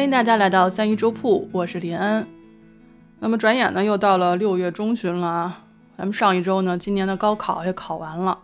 [0.00, 2.26] 欢迎大家来到三一粥铺，我是林恩。
[3.18, 5.64] 那么转眼呢，又到了六月中旬了啊。
[5.98, 8.38] 咱们上一周呢，今年的高考也考完了。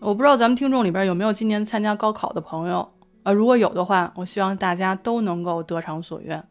[0.00, 2.90] 我不知道咱们听众里边有没有今年参加高考的朋友
[3.22, 3.30] 啊？
[3.30, 6.42] 如果有的话，我希望大家都能够得偿所愿。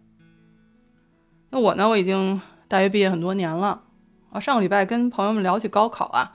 [1.49, 3.81] 那我呢，我已经大学毕业很多年了
[4.31, 4.39] 啊。
[4.39, 6.31] 上个礼拜跟朋友们聊起高考啊，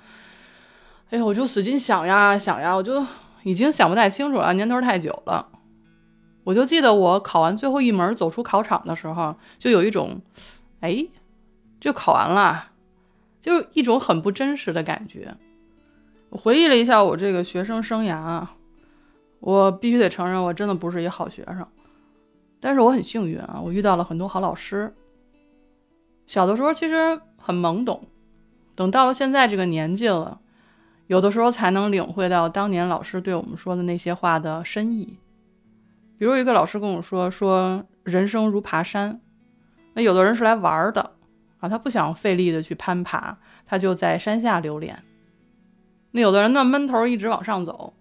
[1.08, 3.02] 哎呀，我就使劲想呀想呀，我就
[3.44, 5.48] 已经想不太清楚了，年头太久了。
[6.44, 10.20] 我就记得我考完最后一门走出考场的时候，就有一种，
[10.80, 11.06] 哎，
[11.80, 12.70] 就考完了，
[13.40, 15.36] 就一种很不真实的感觉。
[16.30, 18.56] 我回忆了一下我这个学生生涯啊，
[19.40, 21.66] 我必须得承认，我真的不是一好学生，
[22.58, 24.92] 但是我很幸运啊，我遇到了很多好老师。
[26.26, 28.04] 小的时候其实很懵懂，
[28.74, 30.40] 等到了现在这个年纪了，
[31.06, 35.18] 有的时候才能领会到当年老师对我们说的那些话的深意。
[36.22, 39.20] 比如一个老师跟我说：“说人生如爬山，
[39.94, 41.14] 那有的人是来玩的
[41.58, 45.02] 啊，他不想费力的去攀爬，他就在山下流连。
[46.12, 47.92] 那有的人呢，闷头一直往上走，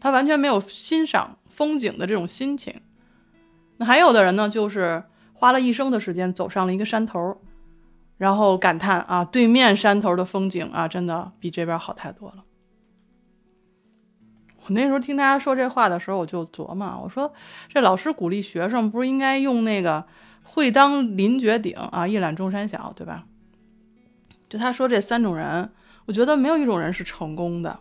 [0.00, 2.74] 他完全没有欣赏风景的这种心情。
[3.76, 5.00] 那还有的人呢，就是
[5.32, 7.40] 花了一生的时间走上了一个山头，
[8.16, 12.42] 然后感叹啊，对面山头的风景啊，真的比这边好太多了。”
[14.68, 17.32] 我那时候听大家说这话的时候，我就琢磨，我说
[17.68, 20.04] 这老师鼓励学生，不是应该用那个
[20.44, 23.24] “会当凌绝顶啊，一览众山小”，对吧？
[24.50, 25.70] 就他说这三种人，
[26.04, 27.80] 我觉得没有一种人是成功的。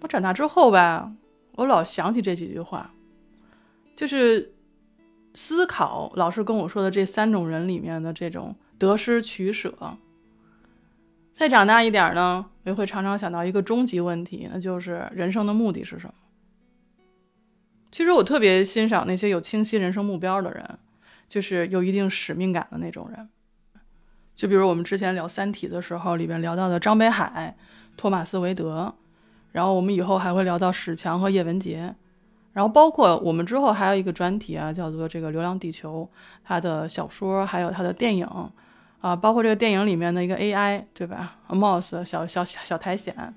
[0.00, 1.12] 我长大之后吧，
[1.56, 2.90] 我老想起这几句话，
[3.94, 4.54] 就是
[5.34, 9.98] 思考老师跟我说的这三种人里面的这种得失取舍。
[11.40, 16.12] 再长大一点呢，我也会常常想到一个终极问题，那就是人生的目的是什么？
[17.90, 20.78] 其实我特别欣赏那些有清晰人生目标的人，
[21.30, 23.26] 就是有一定使命感的那种人。
[24.34, 27.56] 就比如我们之前聊《三体》的时候，里边聊到的张北海、
[27.96, 28.94] 托马斯·韦德，
[29.52, 31.94] 然后我们以后还会聊到史强和叶文洁，
[32.52, 36.06] 然后包括我们之后还有一个专题啊，叫做这个《流浪地球》，
[36.44, 38.28] 他的小说还有他的电影。
[39.00, 43.34] 啊，包括这个电影里面的一个 AI，对吧？Moss 小小小苔藓，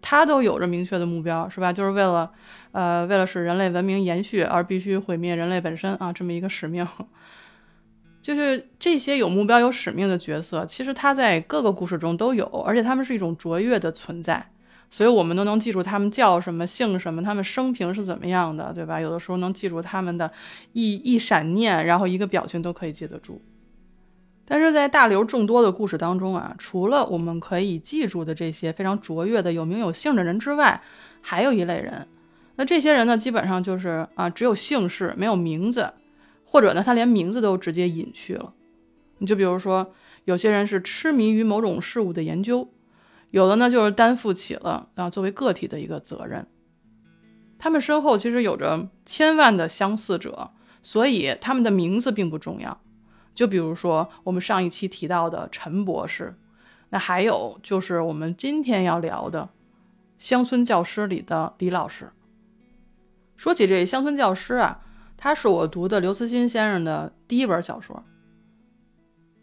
[0.00, 1.72] 它都有着明确的目标，是吧？
[1.72, 2.32] 就是为了，
[2.72, 6.86] 呃，为了使人类文明延续而必须毁灭人类本身啊，这么一个使命。
[8.22, 14.50] 就是这些有目标、有使命的角色，其实他在各个故事中都有，而且他们是一种卓越的存在，
[14.88, 19.00] 所以我们都能记住他们叫什么、姓什么，他们生平是怎么样的，对吧？
[19.00, 20.30] 有的时候能记住他们的
[20.72, 23.42] 一一闪念，然后一个表情都可以记得住。
[24.52, 30.82] 但是在大流众多的故事当中啊，除了我们可以记住的这些非常卓越的有名有姓的人之外，
[31.22, 32.06] 还有一类人。
[32.56, 35.90] 那这些人呢，基本上就是啊，只有姓氏没有名字，
[36.44, 38.52] 或者呢，他连名字都直接隐去了。
[39.20, 39.94] 你就比如说，
[40.26, 42.68] 有些人是痴迷于某种事物的研究，
[43.30, 46.46] 有的呢就是担负起了啊作为个体的一个责任。
[47.58, 50.50] 他们身后其实有着千万的相似者，
[50.82, 52.78] 所以他们的名字并不重要。
[53.34, 56.34] 就比如说我们上一期提到的陈博士，
[56.90, 59.48] 那还有就是我们今天要聊的
[60.18, 62.10] 乡村教师里的李老师。
[63.36, 64.80] 说起这乡村教师啊，
[65.16, 68.04] 他是我读的刘慈欣先生的第一本小说，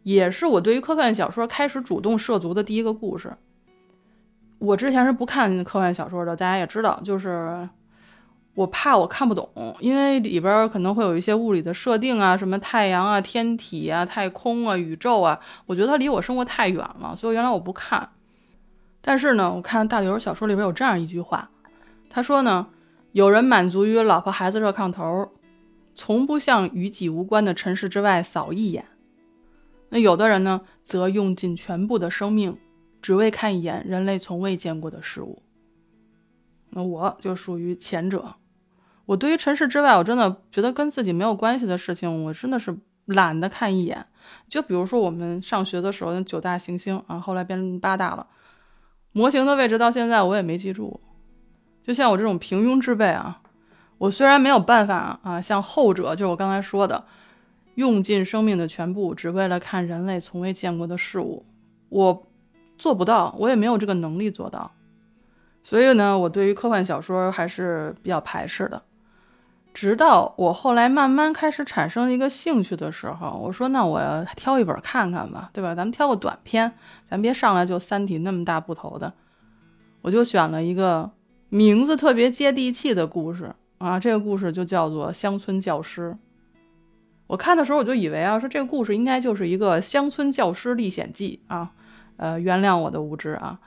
[0.04, 3.36] 也是我对于科幻小说开始主动涉足的第一个故事。
[4.60, 7.68] 我之前是不看科幻小说的，大家也知道，就是。
[8.60, 9.50] 我怕我看不懂，
[9.80, 18.10] 因为里边可能会有一些物理的设定啊，什么太阳啊、天体啊、太空啊、宇宙啊，我觉得它离我生活太远了，所以原来我不看。
[19.00, 21.50] 但是呢，我看大刘小说里边有这样一句话，
[22.10, 22.68] 他说呢，
[23.14, 25.32] 有人满足于老婆孩子热炕头，
[25.96, 28.84] 从不向与己无关的尘世之外扫一眼；
[29.88, 32.58] 那有的人呢，则用尽全部的生命，
[33.02, 35.42] 只为看一眼人类从未见过的事物。
[36.72, 38.36] 那我就属于前者。
[39.10, 44.06] 我对于尘世之外，我真的觉得跟自己没有关系的事情，我真的是懒得看一眼。
[44.48, 48.28] 就比如说我们上学的时候，那九大行星啊，后来变成八大了，
[49.12, 51.02] 模型的位置到现在我也没记住。
[51.84, 53.42] 就像我这种平庸之辈啊，
[53.98, 57.04] 我虽然没有办法啊，像后者，就是我刚才说的，
[57.74, 61.44] 用尽生命的全部，只为了看人类从未见过的事物，
[61.90, 62.28] 我
[62.78, 64.72] 做不到，我也没有这个能力做到。
[65.64, 68.80] 所以呢，我对于科幻小说还是比较排斥的。
[69.74, 75.74] 直到我后来慢慢开始产生一个兴趣的时候，我说：“那我挑一本看看吧，对吧？
[75.74, 76.72] 咱们挑个短篇，
[77.10, 79.14] 咱别上来就《三体》那么大部头的。”
[80.02, 81.12] 我就选了一个
[81.50, 86.12] 名字特别接地气的故事啊，这个故事就叫做《乡村教师》。
[87.28, 91.72] 我看的时候我就以为啊，说这个故事应该就是一个乡村教师历险记啊，
[92.18, 93.60] 呃，原谅我的无知啊。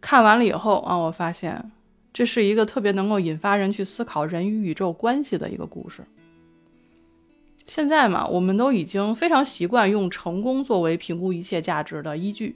[0.00, 1.70] 看完了以后啊，我发现
[2.14, 6.02] 这是一个特别能够引发人去思考人与宇宙关系的一个故事。
[7.66, 12.54] 现在嘛，我们都已经非常习惯用成功作为评估一切价值的依据，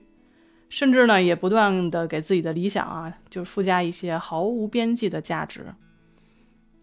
[0.69, 5.67] 甚至呢，也不断的给自己的理想啊，就附加一些毫无边际的价值。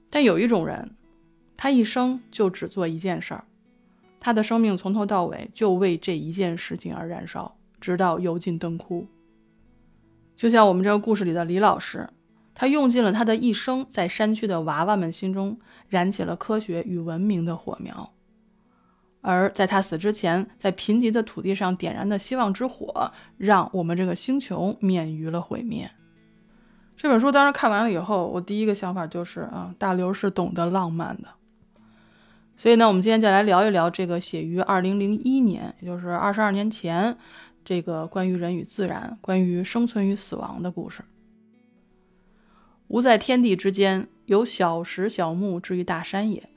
[0.10, 0.92] 但有一种人，
[1.56, 3.46] 他一生就只做一件事儿。
[4.20, 9.08] 他的生命从头到尾就为这一件事情而燃烧，直到油尽灯枯。
[10.36, 12.10] 就像我们这个故事里的李老师，
[12.56, 15.60] 他用尽了他的一生，在山区的娃娃们心中
[15.90, 18.14] 燃起了科学与文明的火苗。
[19.22, 25.92] 而在他死之前，在贫瘠的土地上点燃的希望之火，让我们这个星球免于了毁灭。
[26.96, 31.28] 这本书当时看完了以后，我第一个想法就是啊，大刘是懂得浪漫的。
[32.56, 37.18] 所以呢，我们今天就来聊一聊这个写于二零零一年，也就是二十二年前，
[37.66, 41.04] 这个关于人与自然、关于生存与死亡的故事。
[42.88, 46.50] 吾在天地之间，有小石小木之于大山也。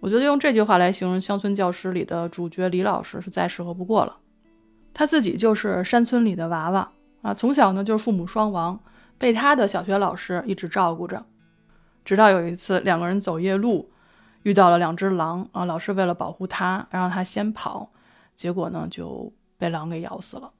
[0.00, 4.16] 我觉得用这句话来形容《乡村教师》里的主角李老师是再适合不过了。
[4.94, 6.92] 他自己就是山村里的娃娃
[7.22, 8.78] 啊，从小呢就是父母双亡，
[9.18, 11.24] 被他的小学老师一直照顾着，
[12.04, 13.90] 直到有一次两个人走夜路。
[14.42, 15.64] 遇到了两只狼啊！
[15.64, 17.90] 老师为了保护他，让他先跑，
[18.36, 20.52] 结果呢就被狼给咬死了。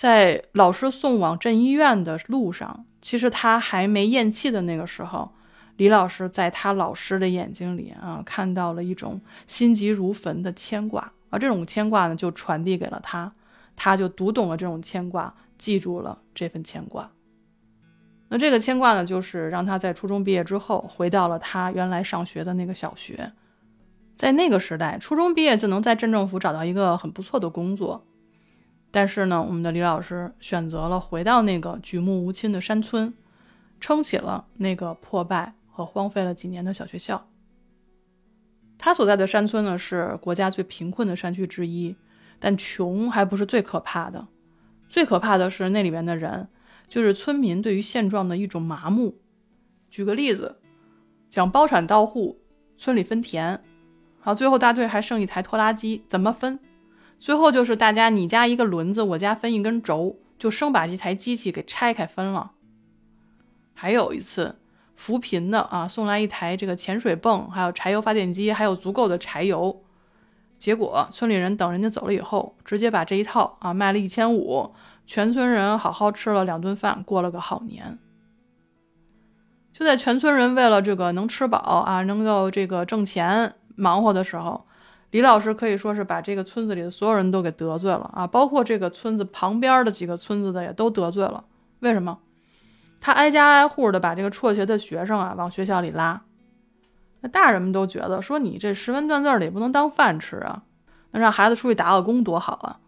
[0.00, 5.30] 在老师送往镇医院的路上，其实他还没咽气的那个时候，
[5.76, 13.30] 李老师在他老师的眼睛里啊，看到了一种心急如焚的牵挂，而这种牵挂呢，就传递给了他，
[13.76, 17.10] 他就读懂了这种牵挂，记住了这份牵挂。
[18.30, 23.30] 那这个牵挂呢，就是让他在初中毕业之后回到了他原来上学的那个小学。
[24.16, 28.06] 在那个时代，初中毕业就能在镇政府找到一个很不错的工作。
[28.90, 33.14] 但是呢，我们的李老师选择了回到那个举目无亲的山村，
[33.78, 37.28] 撑起了那个破败和荒废了几年的小学校。
[38.76, 41.94] 他所在的山村呢，是国家最贫困的山区之一，
[42.38, 44.26] 但穷还不是最可怕的，
[44.88, 46.48] 最可怕的是那里面的人。
[46.88, 49.20] 就是村民对于现状的一种麻木。
[49.88, 50.56] 举个例子，
[51.28, 52.40] 讲包产到户，
[52.76, 53.62] 村里分田，
[54.18, 56.58] 好，最后大队还剩一台拖拉机，怎么分？
[57.20, 62.52] 最后就是大家你家一个轮子，我家分一根轴，就生把这台机器给拆开分了。
[63.74, 64.58] 还有一次
[64.96, 69.82] 扶贫的啊，送来一台这个潜水泵，还有柴油发电机，还有足够的柴油。
[70.58, 74.72] 结果村里人等人家走了以后，直接把这一套啊卖了一千五。
[75.04, 77.98] 全村人好好吃了两顿饭，过了个好年。
[79.72, 84.66] 就在全村人为了这个能吃饱啊，能够这个挣钱忙活的时候，
[85.10, 91.44] 李老师可以说是把这个村子里的所有人都给得罪了啊，包括这个村子旁边的几个村子的也都得罪了。
[91.80, 92.18] 为什么？
[93.00, 96.22] 他挨家挨户的把这个辍学的学生啊往学校里拉。
[97.22, 100.62] 那大人们都觉得说你这识文断字的也不能当饭吃啊，
[101.10, 102.78] 那让孩子出去打个工多好啊。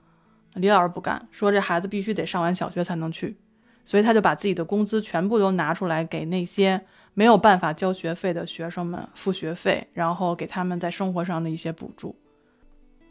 [0.55, 3.39] 李老师不干，说这孩子必须得上完小学才能去，
[3.85, 12.17] 所以他就把自己的工资全部都拿出来给那些没有办法交学费的学生们付学费，然后给他们在生活上的一些补助。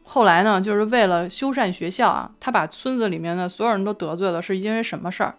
[0.03, 5.35] 后来呢，就是为了修缮学校啊，他把村子里面的所有人都得罪了，是因为什么事儿？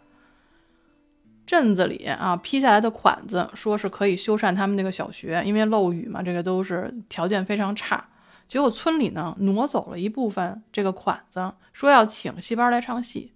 [1.45, 8.09] 镇子里啊批下来的款子，说是可以修缮他们那个小学，因为漏雨嘛，这个都是条件非常差。
[8.47, 13.33] 结果村里呢挪走了一部分这个款子，说要请戏班来唱戏。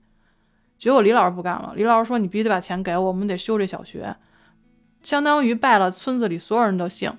[0.78, 4.14] 结果李老师不干了，李老师说：“你必须得把钱给我，我们得修这小学。”
[5.06, 7.16] 相当于拜了村子里所有人的姓。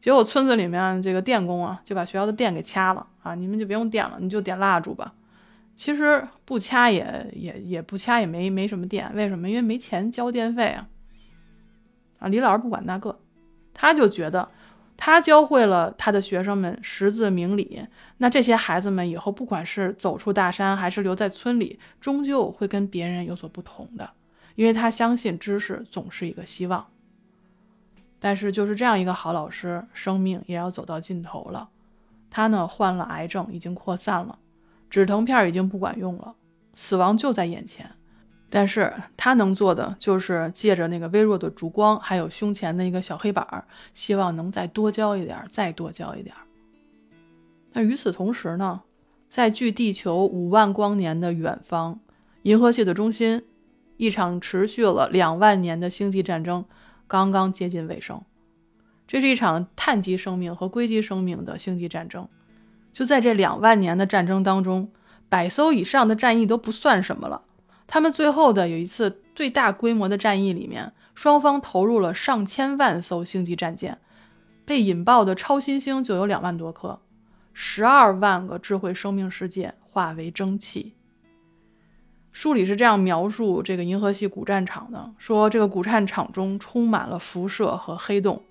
[0.00, 3.34] 结果村子里面这个电工啊，就把学校的电给掐了啊！
[3.34, 5.12] 你们就别用电了，你就点蜡烛吧。
[5.76, 9.46] 其实不掐也也也不掐也没没什么电，为什么？
[9.46, 10.88] 因为没钱交电费啊！
[12.20, 13.20] 啊，李老师不管那个，
[13.74, 14.48] 他就觉得。
[14.96, 24.10] 他教会了他的学生们识字明理，那这些孩子们以后不管是走出大山，还是留在村里，终究会跟别人有所不同的，
[24.54, 26.84] 因为他相信知识总是一个希望。
[28.20, 31.68] 但是就是这样一个好老师，生命也要走到尽头了。
[32.30, 34.38] 他呢患了癌症，已经扩散了，
[34.90, 36.34] 止疼片已经不管用了，
[36.74, 37.90] 死亡就在眼前。
[38.50, 46.34] 但是他能做的就是借着那个微弱的烛光，还有胸前的一个小黑板儿，希望能再多教一点，再多教一点。
[47.72, 48.80] 那与此同时呢，
[49.28, 52.00] 在距地球五万光年的远方，
[52.42, 53.44] 银河系的中心，
[53.98, 56.64] 一场持续了两万年的星际战争
[57.08, 58.22] 刚刚接近尾声。
[59.08, 62.28] 这是一场碳基生命和硅基生命的星际战争。
[62.92, 64.92] 就在这两万年的战争当中，
[65.28, 67.42] 百艘以上的战役都不算什么了。
[67.86, 73.98] 他们最后的有一次最大规模的战役里面，双方投入了上千万艘星际战舰，
[74.66, 77.00] 被引爆的超新星就有两万多颗，
[77.54, 80.94] 十二万个智慧生命世界化为蒸汽。
[82.38, 88.44] 书里是这样描述这个银河系古战场的：说这个古战场中充满了辐射和黑洞，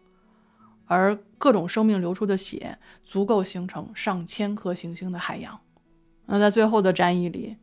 [0.88, 5.58] 而各种生命流出的血足够形成上千颗行星的海洋。
[6.25, 7.56] 那在最后的战役里，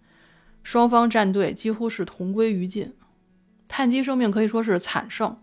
[0.62, 2.94] 双方战队几乎是同归于尽，
[3.68, 5.36] 碳基生命可以说是惨胜。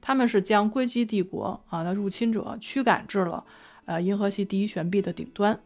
[0.00, 3.44] 他们是将硅基帝国啊的入侵者驱赶至了
[3.86, 5.58] 呃银河系第一悬臂的顶端。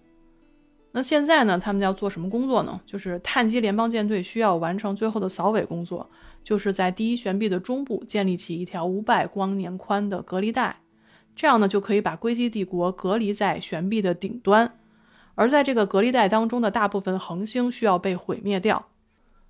[0.97, 1.59] 那现在呢？
[1.59, 2.81] 他们要做什么工作呢？
[2.87, 6.09] 就是碳基联邦舰队需要完成最后的扫尾工作，
[6.43, 10.81] 就是在第一悬臂的中部建立起一条五百光年宽的隔离带，
[11.35, 14.79] 这样呢就可以把硅基帝国隔离在悬臂的顶端。
[15.35, 18.87] 而在这个隔离带当中的大部分恒星需要被毁灭掉。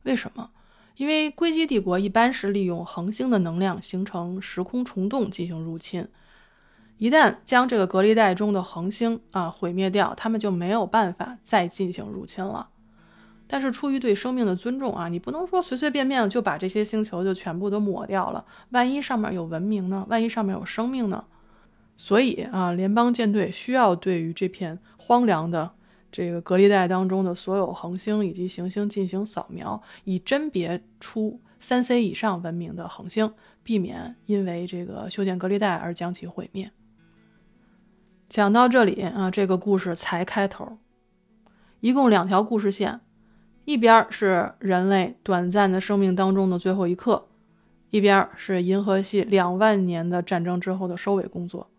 [0.02, 0.50] 为什么？
[0.96, 6.08] 因为硅基帝国一般是利用恒星的能量形成时空虫洞进行入侵。
[6.98, 12.68] 一旦将这个隔离带中的恒星啊毁灭掉，他们就没有办法再进行入侵了。
[13.46, 18.44] 但是出于对生命的尊重啊，你不能说随随便便就把这些星球就全部都抹掉了。
[18.70, 20.04] 万一上面有文明呢？
[20.08, 21.24] 万一上面有生命呢？
[21.96, 25.70] 所以啊，联邦舰队需要对于这片荒凉的
[26.10, 36.72] 这个隔离带当中的所有恒星以及行星进行扫描，以甄别出三 C 以上文明的恒星，避免因为这个修建隔离带而将其毁灭。
[38.28, 40.78] 讲到这里啊，这个故事才开头，
[41.80, 43.00] 一共两条故事线，
[43.64, 47.28] 一边是人类短暂的生命当中的最后一刻，
[47.90, 51.70] 一边是银河系两万年的战争之后的收尾工作。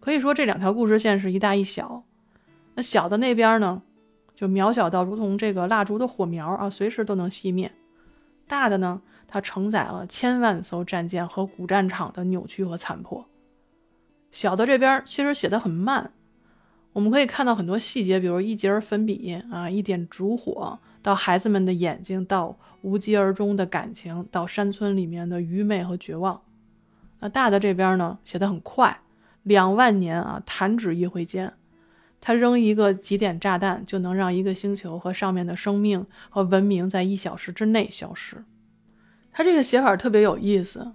[0.00, 2.02] 可以说这两条故事线是一大一小。
[2.74, 3.80] 那小的那边呢，
[4.34, 7.70] 就渺小到如同这个蜡烛的火苗啊，随时都能熄灭；
[8.48, 13.24] 大的呢，它承载了千万艘战舰和古战场的扭曲和残破。
[14.34, 16.10] 小的这边其实写的很慢，
[16.92, 26.42] 我们可以看到很多细节，比如一节粉笔啊，一点烛火，到孩子们的眼睛，到无疾而终的感情，到山村里面的愚昧和绝望。
[27.20, 29.02] 那大的这边呢，写的很快，
[29.44, 31.54] 两万年啊，弹指一挥间，
[32.20, 38.44] 他扔一个几点炸弹，就能让一个星球和上面的生命和文明在一小时之内消失。
[39.30, 40.92] 他这个写法特别有意思。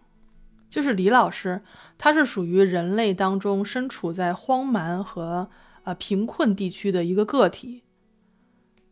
[0.70, 1.62] 就是李老师，
[1.98, 5.50] 他是属于人类当中身处在荒蛮和
[5.84, 7.84] 呃贫困地区的一个个体。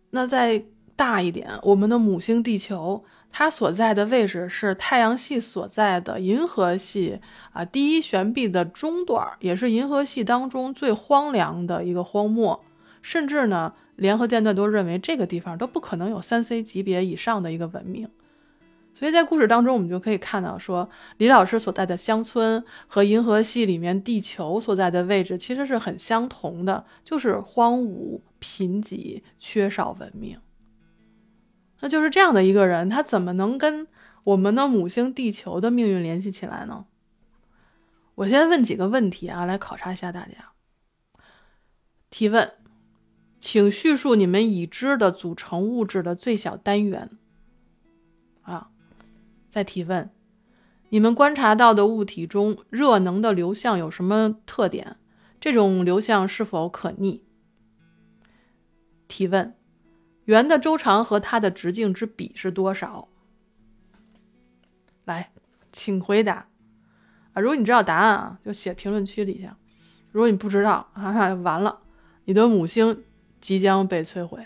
[0.09, 0.65] 那再
[0.95, 7.19] 大一点，我们的母星地球，它所在的位置是太阳系所在的银河系
[7.53, 12.63] 啊第一悬臂的中段，也是银河系当中最荒凉的一个荒漠。
[13.03, 18.09] 甚至呢，联合舰队都认为这个地方都不可能有三 C 级别以上的一个文明。
[18.97, 30.39] 所以在故事当中，我们就可以看到，说李老师所在的乡村和银河系里面地球所在的位置其实是很相同的，就是荒芜、贫瘠、缺少文明。
[31.81, 33.87] 那就是这样的一个人，他怎么能跟
[34.23, 36.87] 我们的母星地球的命运联系起来呢？
[38.15, 40.53] 我先问几个问题啊，来考察一下大家。
[42.09, 42.51] 提问，
[43.39, 47.11] 请叙述你们已知的组成物质的最小单元。
[48.41, 48.71] 啊。
[49.57, 50.11] 再提问：
[50.89, 54.97] 你们观察到的物体中热能的流向有什么特点？
[55.41, 57.23] 这种流向是否可逆？
[59.07, 59.55] 提问：
[60.25, 63.07] 圆的周长和它的直径之比是多少？
[65.05, 65.31] 来，
[65.71, 66.49] 请回答。
[67.33, 69.55] 啊，如果你知道答案啊，就写评论区底下；
[70.11, 71.79] 如果你不知道， 哈啊，完了，
[72.25, 73.03] 你的母星
[73.41, 74.45] 即将被摧毁。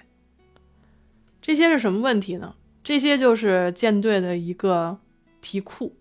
[1.42, 2.56] 这些是什么问题呢？
[2.84, 4.98] 这些就是舰队的一个
[5.40, 5.96] 题库，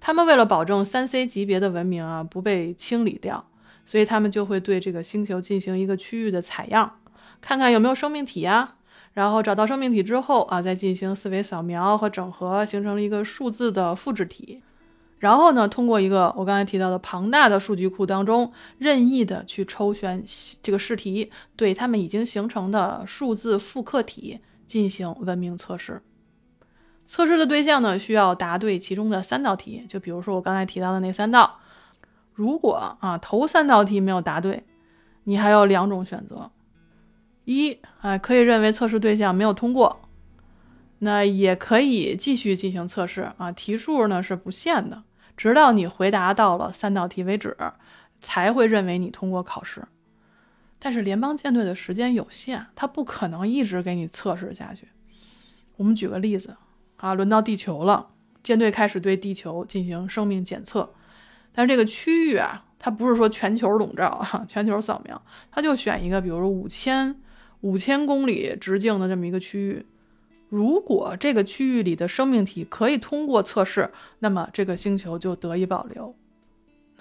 [0.00, 3.48] 他们为了保证三 C 级别的文明啊不被清理掉，
[3.84, 7.00] 所以他们就会对这个星球进行一个区域的采样，
[7.40, 8.76] 看看有没有生命体呀。
[9.14, 14.62] 然后找到生命体之后啊，再进行四维扫描和整合，形成了一个数字的复制体。
[15.18, 20.24] 然后呢，通过一个我刚才提到的庞大的数据库当中，任意的去抽选
[20.62, 26.00] 这个试题，对他们已经形成的数字复刻体进行文明测试。
[27.12, 29.84] 测试的对象呢，需要答对其中的三道题。
[29.86, 31.58] 就比如说我刚才提到的那三道，
[32.32, 34.64] 如果啊头三道题没有答对，
[35.24, 36.50] 你还有两种选择：
[37.44, 40.08] 一啊可以认为测试对象没有通过，
[41.00, 45.02] 那也可以继续进行测试啊，题数呢是不限的，
[45.36, 47.54] 直到你回答到了三道题为止，
[48.22, 49.86] 才会认为你通过考试。
[50.78, 54.88] 但是联邦舰队的时间有限，他不可能一直给你测试下去。
[55.76, 56.56] 我们举个例子
[57.02, 58.10] 啊，轮到地球了，
[58.44, 60.88] 舰队开始对地球进行生命检测，
[61.52, 67.16] 但是这个区域啊，它不是说全球笼罩啊，全球扫描，它就选一个，比如说五千
[67.62, 69.84] 五千公里直径的这么一个区域。
[70.48, 73.90] 如果这个区域里的生命体可以通过测试，
[74.20, 76.14] 那么这个星球就得以保留。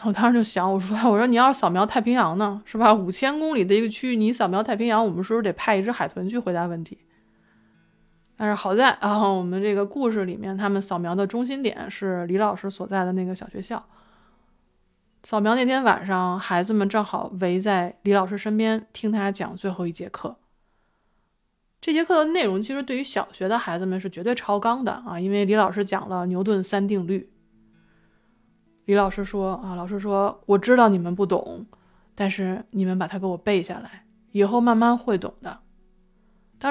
[0.03, 2.91] 我当时就想，我说，我说你要是扫描太平洋呢，是吧？
[2.91, 6.97] 五千公里的一个区域，你扫描太平洋，我们是不是得派一只海豚去回答问题？
[8.41, 13.85] 但是好在啊，我们这个故事里面，他们扫描的中心点是李老师所在的那个小学校。
[15.21, 20.37] 扫描那天晚上，孩子们正好围在李老师身边，听他讲最后一节课。
[21.79, 27.31] 这节课的内容其实对于小学的孩子们是绝对超纲的啊，因为李老师讲了牛顿三定律。
[28.85, 31.67] 李老师说啊，老师说我知道你们不懂，
[32.15, 35.59] 但是你们把它给我背下来，以后慢慢会懂的。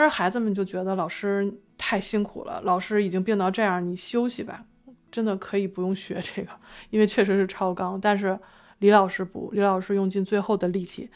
[0.01, 4.65] 当时孩子们就觉得老师太辛苦了，老师已经病到这样，你休息吧，
[5.11, 6.51] 真的可以不用学这个，
[6.89, 8.01] 因为确实是超纲。
[8.01, 8.41] 但是
[8.79, 11.11] 李老师不，李老师用尽最后的力气，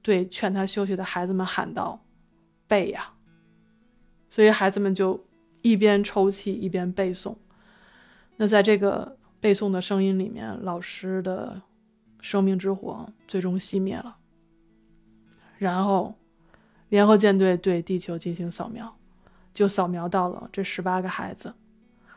[0.00, 2.02] 对劝他休息的孩子们喊道
[2.66, 3.12] ：“背呀！”
[4.30, 5.22] 所以孩子们就
[5.60, 7.36] 一边抽泣一边背诵。
[8.36, 11.60] 那在这个背诵的声音里面，老师的
[12.22, 14.16] 生命之火最终熄灭了。
[15.58, 16.14] 然后，
[16.94, 18.96] 联合舰队对地球进行扫描，
[19.52, 21.52] 就扫描到了这十八个孩子，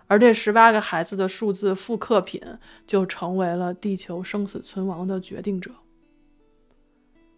[0.05, 2.39] 而这十八个孩子的数字复刻品
[2.85, 5.71] 就成为了地球生死存亡的决定者。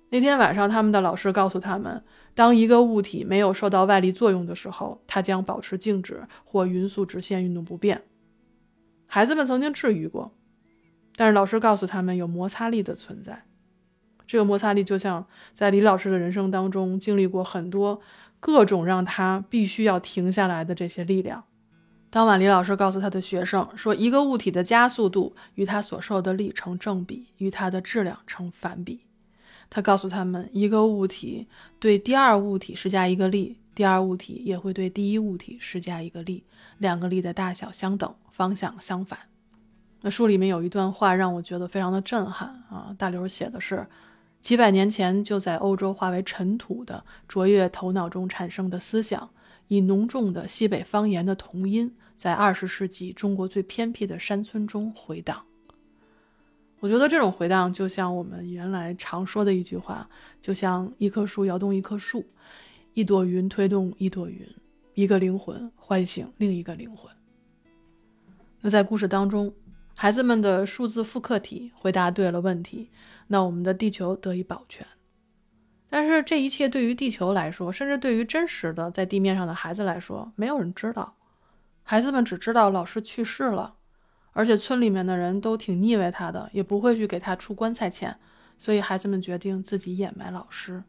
[0.10, 2.03] 那天晚上，他们的老师告诉他们。
[2.34, 8.03] 当一个物体没有受到外力作用的时候，它将保持静止或匀速直线运动不变。
[9.05, 10.35] 孩子们曾经质疑过，
[11.16, 13.46] 但是老师告诉他们有摩擦力的存在。
[14.29, 18.00] 这个摩擦力就像在李老师的人生当中经历过很多
[18.39, 21.44] 各种让他必须要停下来的这些力量。
[22.11, 29.01] 当晚，李老师告诉他的学生说：“一个物体的加速度与它所受的力成正比，与它的质量成反比。”
[29.68, 31.48] 他告诉他们，一个物体
[31.79, 36.44] 对第二物体施加一个力，第二物体也会对第一物体施加一个力，
[36.77, 39.18] 两个力的大小相等，方向相反。
[40.01, 42.96] 那书里面有一段话让我觉得非常的震撼啊！
[42.98, 43.85] 大刘写的是，
[44.42, 49.30] 几百年前就在欧洲化为尘土的卓越头脑中产生的思想，
[49.68, 55.46] 以浓重的西北方言的童音，在二十世纪中国最偏僻的山村中回荡。
[56.80, 62.25] 我觉得这种回荡就像我们原来常说的一句话，就像一棵树摇动一棵树，
[62.94, 64.48] 一朵云推动一朵云，
[64.94, 67.12] 一个灵魂唤醒另一个灵魂。
[68.62, 69.54] 那在故事当中，
[70.01, 72.90] 孩子们的数字复刻体回答对了问题，
[73.27, 74.88] 那我们的地球得以保全。
[75.90, 81.18] 但是这一切对于地球来说，甚至对于真实的在地面上的孩子来说，没有人知道。
[81.83, 83.75] 孩子们只知道老师去世了。
[84.31, 88.18] 而且村里面的人都挺腻歪他的，也不会去给他出棺材钱，
[88.57, 90.81] 所以孩子们决定自己掩埋老师。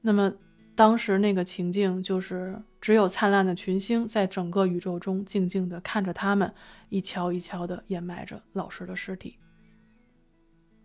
[0.00, 0.32] 那么
[0.78, 6.54] 当时那个情境就是，只有灿烂的群星在整个宇宙中静静地看着他们
[6.88, 9.40] 一敲一敲地掩埋着老师的尸体。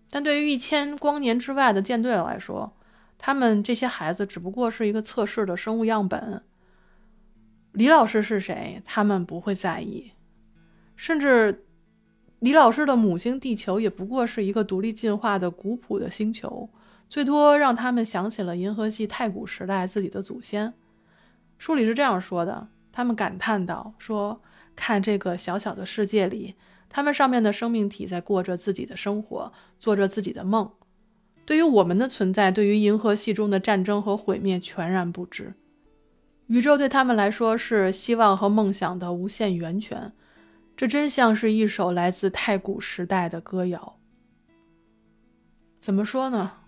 [0.09, 2.75] 但对于一千光年之外的舰队来说，
[3.19, 6.41] 他们这些孩子只不过是一个测试的生物样本。
[7.73, 10.13] 李老师是谁，他们不会在意。
[10.95, 11.67] 甚至，
[12.39, 16.67] 李老师的母星地球也不过是一个独立进化的古朴的星球，
[17.09, 20.73] 最多让他们想起了银河系太古时代自己的祖先。
[21.57, 24.41] 书里是这样说的：他们感叹道，说
[24.75, 26.55] 看这个小小的世界里，
[26.89, 30.71] 他们上面的生命体在过着自己的生活，做着自己的梦。
[31.45, 35.53] 对于我们的存在，对于银河系中的战争和毁灭，全然不知。
[36.47, 40.13] 宇宙对他们来说是希望和梦想的无限源泉。
[40.75, 43.97] 这真像是一首来自太古时代的歌谣。
[45.79, 46.62] 怎么说呢？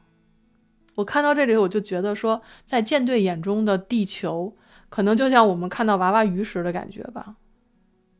[0.95, 4.55] 我看到这里，我就觉得说，在舰队眼中的地球，
[4.89, 7.35] 可能就像我们看到娃娃鱼时的感觉吧。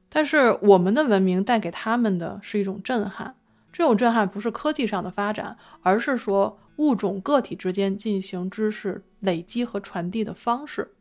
[0.10, 3.36] 但是我们的文明带给他们的是一种震撼，
[3.72, 10.94] 这种震撼不是科技上的发展，而是说物种个体之间进行知识累积和传递的方式。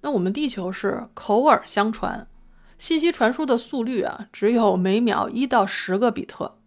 [0.00, 2.26] 那我们地球是口耳相传。
[2.76, 6.58] 信息传输的速率啊，只有每秒一到十个比特。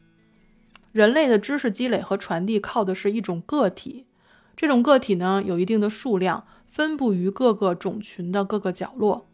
[0.98, 4.08] 人类的知识积累和传递靠的是一种个体，
[4.56, 9.30] 这种个体呢有一定的数量，分布于各个种群的各个角落。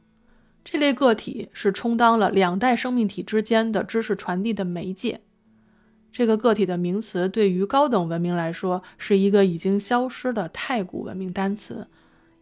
[0.66, 5.22] 这类个体是充当了两代生命体之间的知识传递的媒介。
[6.12, 11.88] 这个个体的名词对于高等文明来说是一个已经消失的太古文明单词，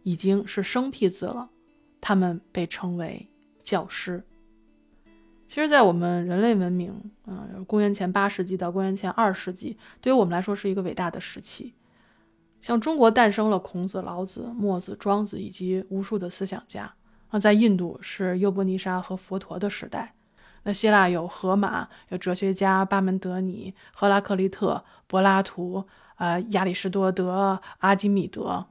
[0.02, 1.50] 已经是生僻字了。
[2.00, 3.28] 他们被称为
[3.62, 4.24] 教师。
[5.52, 6.90] 其实，在我们人类文明，
[7.26, 11.74] 啊，公元前八世纪到公元前二世纪，对于我们来说是一个伟大的时期。
[12.62, 16.90] 像中国诞生了孔子、老子、墨子、庄子以及无数的思想家。
[17.28, 20.14] 啊，在印度是优波尼沙和佛陀的时代。
[20.62, 25.84] 那希腊有荷马，有哲学家巴门德尼、赫拉克利特、柏拉图，
[26.14, 28.64] 啊，亚里士多德、阿基米德。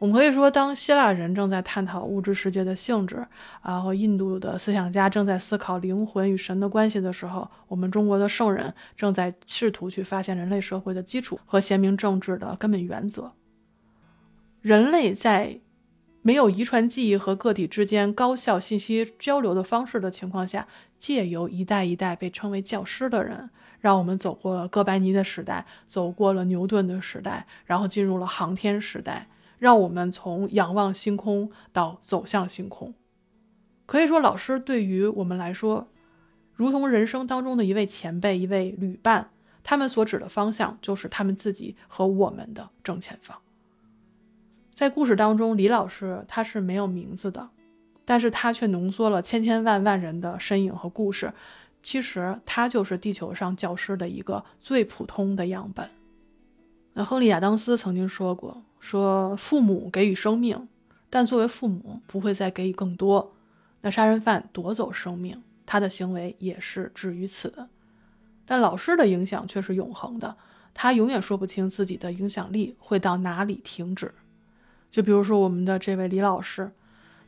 [0.00, 3.24] 我们可以说，当希腊人正在探讨物质世界的性质，
[3.62, 13.32] 然后印度的思想家正在思考灵魂与神的关系的时候，我们中国的圣人正在试图去发现人类社会的基础和贤明政治的根本原则。
[14.62, 15.60] 人类在。
[16.22, 23.48] 没有遗传记忆和个体之间高效信息交流的方式的情况下，借由一代一代被称为教师的人，
[23.80, 29.28] 让我们走过了哥白尼的时代，走过了牛顿的时代，然后进入了航天时代，
[29.60, 32.92] 让我们从仰望星空到走向星空。
[33.86, 35.86] 可以说，老师对于我们来说，
[36.54, 39.30] 如同人生当中的一位前辈、一位旅伴，
[39.62, 43.38] 他们所指的方向就是他们自己和我们的正前方。
[44.72, 47.50] 在故事当中，李老师他是没有名字的，
[48.06, 51.32] 但是他却浓缩了千千万万人的身影和故事。
[51.82, 55.88] 其实他就是地球上教师的一个最普通的样本。
[56.92, 60.66] 那亨利亚当斯曾经说过：“说父母给予生命，
[61.08, 63.34] 但作为父母不会再给予更多。
[63.82, 67.68] 那杀人犯夺走生命，他的行为也是止于此。
[68.44, 70.36] 但老师的影响却是永恒的，
[70.74, 74.12] 他永远说不清自己的影响力会到哪里停止。”
[74.90, 76.72] 就比如说我们的这位李老师，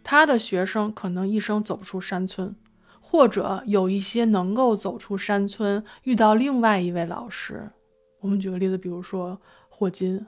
[0.03, 2.57] 他的学生可能一生走不出山村，
[3.01, 7.71] 或者有一些能够走出山村，遇到另外一位老师。
[8.19, 10.27] 我们举个例子，比如说霍金，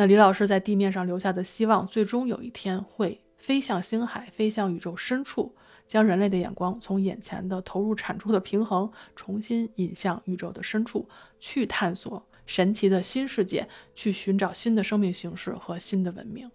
[0.00, 5.54] 那李老师在地面上留下的希望，最终有一天会飞向星海，飞向宇宙深处，
[5.86, 11.06] 将人类的眼光从眼前的投入产出的平衡，重新引向宇宙的深处，
[11.38, 12.26] 去探索。
[12.46, 16.50] 神奇的新世界，去寻找新的生命形式和新的文明，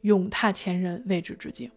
[0.00, 1.70] 勇踏前人未知之境。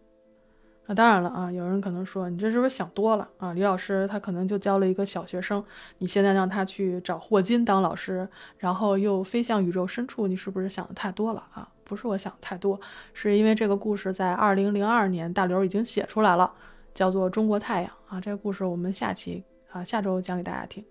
[0.90, 3.52] 那当然了啊，有人可能说你这是不是想多了啊？
[3.52, 5.64] 李老师他可能就教了一个小学生，
[5.98, 11.68] 你现在让他去找霍金当老师，然后又飞向宇宙深处，你是不是想的太多了啊？
[11.84, 12.80] 不是我想太多，
[13.12, 16.52] 是因为这个故事在二零零二年大刘已经写出来了，
[16.92, 18.20] 叫做《中国太阳》啊。
[18.20, 20.84] 这个故事我们下期啊下周讲给大家听。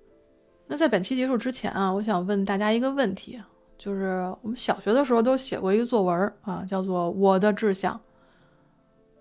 [0.67, 3.37] 那在本期结束之前啊，我想问大家一个问题，
[3.77, 7.93] 就是我们小学的时候都写过一个作文啊，叫做《我的志向》。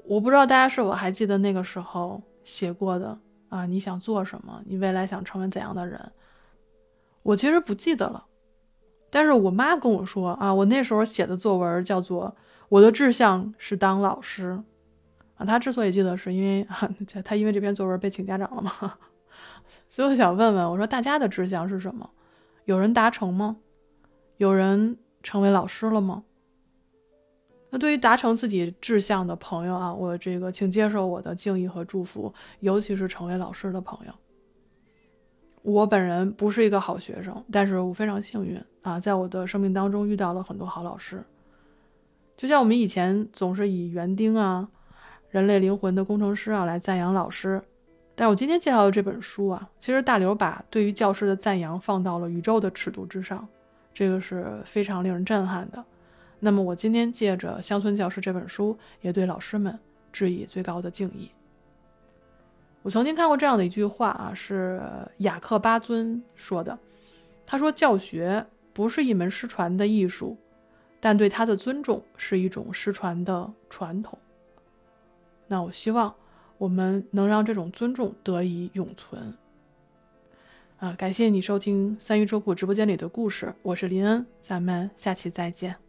[0.09, 3.19] 我不知道大家是否还记得那个时候写过的
[3.51, 3.67] 啊？
[3.67, 4.63] 你想做什么？
[4.65, 6.01] 你未来想成为怎样的人？
[7.23, 8.25] 我其实不记得了，
[9.11, 12.29] 但是我妈跟我说啊，我那时候写的作文叫做
[12.71, 14.53] 《我的志向是当老师》
[15.37, 15.45] 啊。
[15.45, 16.67] 她之所以记得，是因为
[17.23, 18.73] 她因为这篇作文被请家长了嘛。
[19.91, 22.09] 所以我想问问，我说大家的志向是什么？
[22.65, 23.59] 有人达成吗？
[24.39, 26.25] 有人成为老师了吗？
[27.71, 34.13] 那对于达成自己志向的朋友啊，我这个请接受我的敬意和祝福，尤其是成为老师的朋友。
[35.63, 41.23] 我本人不是一个好学生，但是我非常幸运啊，在我的生命当中遇到了很多好老师。
[42.37, 44.67] 就像我们以前总是以园丁啊、
[45.29, 47.61] 人类灵魂的工程师啊来赞扬老师。
[48.15, 53.47] 但我今天介绍的这本书啊，其实大刘把对于教师的赞扬放到了宇宙的尺度之上，
[53.93, 55.85] 这个是非常令人震撼的。
[56.41, 59.79] 那么我今天借着《乡村教师》这本书，也对老师们
[60.13, 61.31] 致以最高的敬意。
[62.83, 64.81] 我曾经看过这样的一句话啊，是
[65.19, 66.79] 雅克巴尊说的，
[67.45, 70.37] 他说：“教学不是一门失传的艺术，
[71.01, 74.19] 但对他的尊重是一种失传的传统。”
[75.49, 76.15] 那我希望。
[76.59, 79.33] 我们能让这种尊重得以永存。
[80.79, 85.88] 啊，感谢你收听三鱼粥铺直播间里的故事，我是林恩，咱们下期再见。